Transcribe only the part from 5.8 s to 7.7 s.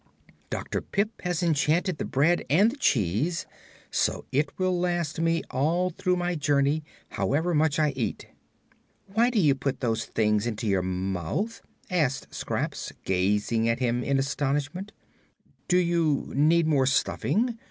through my journey, however